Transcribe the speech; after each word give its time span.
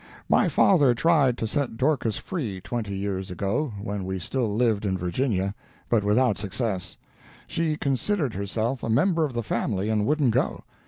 My 0.27 0.47
father 0.49 0.95
tried 0.95 1.37
to 1.37 1.45
set 1.45 1.77
Dorcas 1.77 2.17
free 2.17 2.59
twenty 2.59 2.97
years 2.97 3.29
ago, 3.29 3.71
when 3.79 4.03
we 4.03 4.17
still 4.17 4.51
lived 4.51 4.83
in 4.83 4.97
Virginia, 4.97 5.53
but 5.89 6.03
without 6.03 6.39
success; 6.39 6.97
she 7.45 7.77
considered 7.77 8.33
herself 8.33 8.81
a 8.81 8.89
member 8.89 9.25
of 9.25 9.33
the 9.33 9.43
family, 9.43 9.89
and 9.89 10.07
wouldn't 10.07 10.31
go. 10.31 10.63